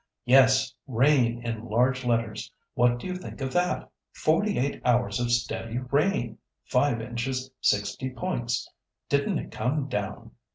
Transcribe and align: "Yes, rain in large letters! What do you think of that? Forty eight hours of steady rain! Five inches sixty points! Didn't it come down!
"Yes, 0.25 0.73
rain 0.87 1.45
in 1.45 1.63
large 1.69 2.03
letters! 2.03 2.51
What 2.73 2.97
do 2.97 3.05
you 3.05 3.15
think 3.15 3.39
of 3.39 3.53
that? 3.53 3.87
Forty 4.13 4.57
eight 4.57 4.81
hours 4.83 5.19
of 5.19 5.31
steady 5.31 5.77
rain! 5.77 6.39
Five 6.65 6.99
inches 6.99 7.51
sixty 7.61 8.09
points! 8.09 8.67
Didn't 9.09 9.37
it 9.37 9.51
come 9.51 9.87
down! 9.89 10.31